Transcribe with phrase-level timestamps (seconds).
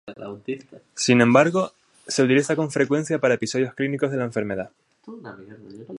[0.95, 1.73] Sin embargo
[2.07, 4.71] se utiliza con frecuencia para episodios clínicos de la enfermedad.